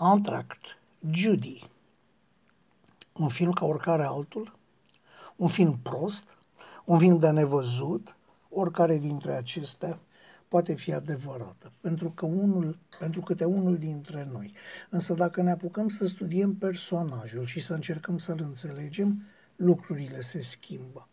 [0.00, 0.78] Antract,
[1.10, 1.70] Judy.
[3.12, 4.58] Un film ca oricare altul,
[5.36, 6.38] un film prost,
[6.84, 8.16] un film de nevăzut,
[8.48, 9.98] oricare dintre acestea
[10.48, 14.52] poate fi adevărată, pentru că unul, pentru câte unul dintre noi.
[14.90, 19.22] Însă dacă ne apucăm să studiem personajul și să încercăm să-l înțelegem,
[19.56, 21.08] lucrurile se schimbă.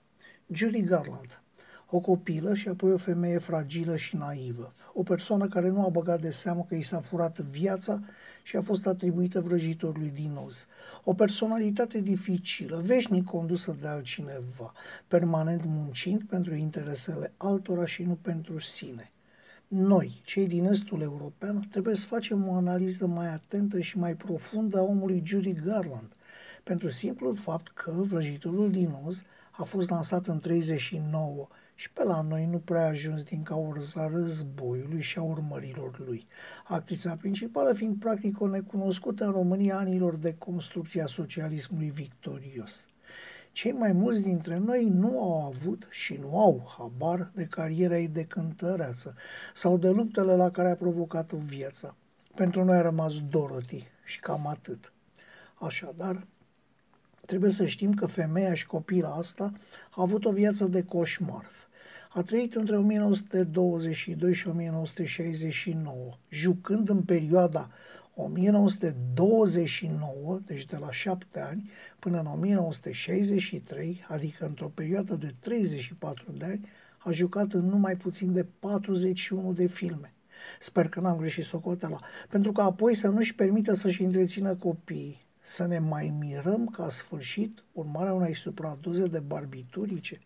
[0.48, 1.42] Judy Garland,
[1.90, 6.22] o copilă și apoi o femeie fragilă și naivă, o persoană care nu a băgat
[6.22, 8.02] de seamă că i s-a furat viața
[8.44, 10.68] și a fost atribuită vrăjitorului din os.
[11.04, 14.74] O personalitate dificilă, veșnic condusă de altcineva,
[15.08, 19.12] permanent muncind pentru interesele altora și nu pentru sine.
[19.68, 24.78] Noi, cei din estul european, trebuie să facem o analiză mai atentă și mai profundă
[24.78, 26.12] a omului Judy Garland,
[26.64, 32.22] pentru simplul fapt că vrăjitorul din os a fost lansat în 39 și pe la
[32.22, 36.28] noi nu prea a ajuns din cauza războiului și a urmărilor lui.
[36.64, 42.88] Actrița principală fiind practic o necunoscută în România anilor de construcție a socialismului victorios.
[43.52, 48.08] Cei mai mulți dintre noi nu au avut și nu au habar de cariera ei
[48.08, 49.16] de cântăreață
[49.54, 51.96] sau de luptele la care a provocat-o viața.
[52.36, 54.94] Pentru noi a rămas Dorothy și cam atât.
[55.54, 56.28] Așadar,
[57.26, 59.54] trebuie să știm că femeia și copila asta
[59.90, 61.46] a avut o viață de coșmar.
[62.16, 67.70] A trăit între 1922 și 1969, jucând în perioada
[68.16, 76.46] 1929, deci de la 7 ani, până în 1963, adică într-o perioadă de 34 de
[76.46, 80.14] ani, a jucat în numai puțin de 41 de filme.
[80.60, 82.00] Sper că n-am greșit socoteala,
[82.30, 85.25] pentru că apoi să nu-și permită să-și întrețină copiii.
[85.48, 90.20] Să ne mai mirăm ca sfârșit urmarea unei supradoze de barbiturice.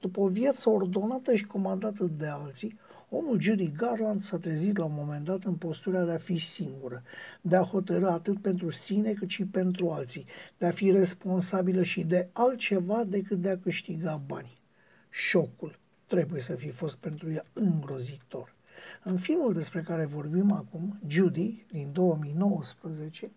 [0.00, 4.94] După o viață ordonată și comandată de alții, Omul Judy Garland s-a trezit la un
[4.94, 7.02] moment dat în postura de a fi singură,
[7.40, 10.26] de a hotărâ atât pentru sine cât și pentru alții,
[10.58, 14.60] de a fi responsabilă și de altceva decât de a câștiga bani.
[15.10, 18.54] Șocul trebuie să fi fost pentru ea îngrozitor.
[19.02, 23.30] În filmul despre care vorbim acum, Judy, din 2019,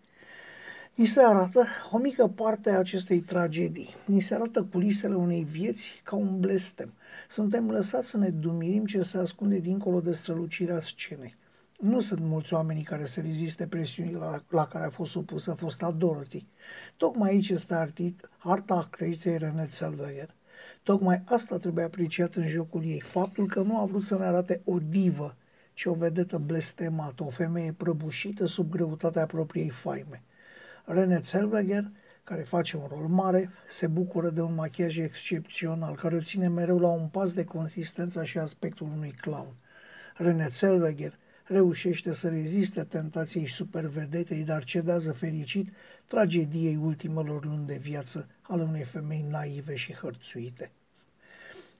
[0.96, 3.94] Ni se arată o mică parte a acestei tragedii.
[4.04, 6.92] Ni se arată culisele unei vieți ca un blestem.
[7.28, 11.34] Suntem lăsați să ne dumirim ce se ascunde dincolo de strălucirea scenei.
[11.80, 15.90] Nu sunt mulți oameni care să reziste presiunii la, la care a fost supusă fosta
[15.90, 16.46] Dorothy.
[16.96, 20.34] Tocmai aici este artit, arta actriței René Zellweger.
[20.82, 24.60] Tocmai asta trebuie apreciat în jocul ei, faptul că nu a vrut să ne arate
[24.64, 25.36] o divă,
[25.74, 30.22] ci o vedetă blestemată, o femeie prăbușită sub greutatea propriei faime.
[30.88, 31.90] René Zellweger,
[32.24, 36.78] care face un rol mare, se bucură de un machiaj excepțional, care îl ține mereu
[36.78, 39.54] la un pas de consistența și aspectul unui clown.
[40.16, 45.72] René Zellweger reușește să reziste tentației supervedetei, dar cedează fericit
[46.06, 50.70] tragediei ultimelor luni de viață ale unei femei naive și hărțuite.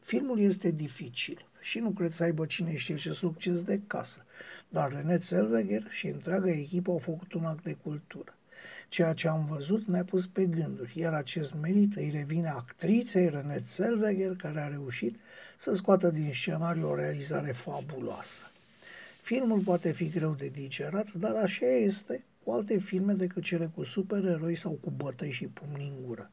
[0.01, 4.25] Filmul este dificil și nu cred să aibă cine știe ce succes de casă,
[4.69, 8.35] dar René Zellweger și întreaga echipă au făcut un act de cultură.
[8.89, 13.63] Ceea ce am văzut ne-a pus pe gânduri, iar acest merit îi revine actriței René
[13.69, 15.17] Zellweger, care a reușit
[15.59, 18.43] să scoată din scenariu o realizare fabuloasă.
[19.21, 23.83] Filmul poate fi greu de digerat, dar așa este cu alte filme decât cele cu
[23.85, 26.31] supereroi sau cu bătăi și pumni în gură.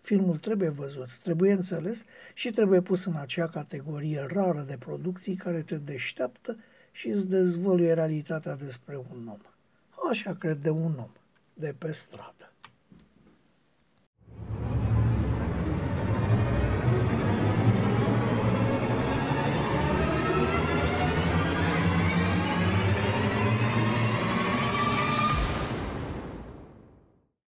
[0.00, 2.04] Filmul trebuie văzut, trebuie înțeles
[2.34, 6.56] și trebuie pus în acea categorie rară de producții care te deșteaptă
[6.92, 9.38] și îți dezvăluie realitatea despre un om.
[10.10, 11.10] Așa cred de un om
[11.58, 12.52] de pe stradă.